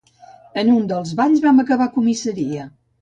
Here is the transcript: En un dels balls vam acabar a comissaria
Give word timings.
En 0.61 0.71
un 0.75 0.87
dels 0.93 1.11
balls 1.19 1.43
vam 1.49 1.65
acabar 1.65 1.89
a 1.91 1.95
comissaria 1.99 2.67